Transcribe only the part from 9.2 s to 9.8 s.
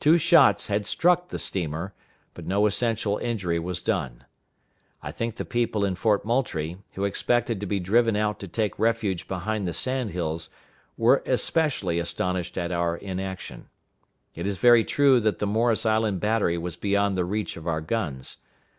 behind the